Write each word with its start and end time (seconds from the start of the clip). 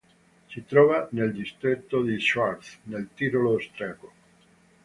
Si 0.49 0.63
trova 0.65 1.07
nel 1.11 1.31
Distretto 1.31 2.01
di 2.01 2.19
Schwaz 2.19 2.79
nel 2.85 3.09
Tirolo 3.13 3.51
austriaco. 3.51 4.11